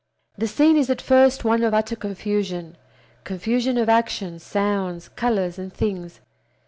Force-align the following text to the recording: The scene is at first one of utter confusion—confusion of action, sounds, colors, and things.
The 0.35 0.47
scene 0.47 0.77
is 0.77 0.89
at 0.89 0.99
first 0.99 1.45
one 1.45 1.61
of 1.61 1.75
utter 1.75 1.95
confusion—confusion 1.95 3.77
of 3.77 3.87
action, 3.87 4.39
sounds, 4.39 5.09
colors, 5.09 5.59
and 5.59 5.71
things. 5.71 6.21